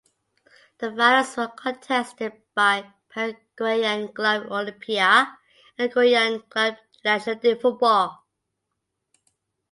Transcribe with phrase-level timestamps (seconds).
[0.79, 5.37] The finals were contested by Paraguayan Club Olimpia
[5.77, 8.25] and Uruguayan Club Nacional de Football.